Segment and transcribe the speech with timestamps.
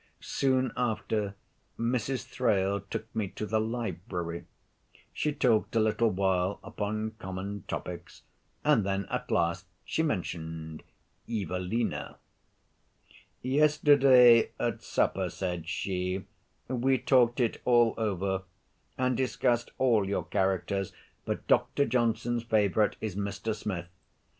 [0.19, 1.35] Soon after,
[1.77, 2.25] Mrs.
[2.25, 4.45] Thrale took me to the library;
[5.13, 8.23] she talked a little while upon common topics,
[8.65, 10.81] and then at last she mentioned
[11.29, 12.17] 'Evelina.'
[13.43, 16.25] "Yesterday at supper," said she,
[16.67, 18.41] "we talked it all over,
[18.97, 20.93] and discussed all your characters;
[21.25, 21.85] but Dr.
[21.85, 23.53] Johnson's favorite is Mr.
[23.53, 23.85] Smith.